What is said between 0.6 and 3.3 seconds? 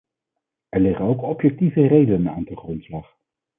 Er liggen ook objectieve redenen aan ten grondslag.